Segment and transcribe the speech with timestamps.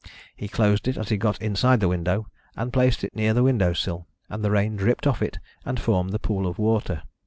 [0.35, 3.71] He closed it as he got inside the window, and placed it near the window
[3.73, 7.03] sill, and the rain dripped off it and formed the pool of water.